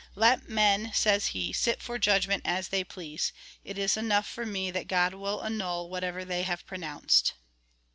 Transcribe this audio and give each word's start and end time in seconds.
"Let 0.25 0.49
men," 0.49 0.89
says 0.95 1.27
he," 1.27 1.53
sit 1.53 1.79
for 1.79 1.99
judgment 1.99 2.41
as 2.43 2.69
they 2.69 2.83
please: 2.83 3.31
it 3.63 3.77
is 3.77 3.95
enough 3.95 4.25
for 4.27 4.47
me 4.47 4.71
that 4.71 4.87
God 4.87 5.13
will 5.13 5.43
annul 5.43 5.91
whatever 5.91 6.25
they 6.25 6.41
have 6.41 6.65
pronounced." 6.65 7.33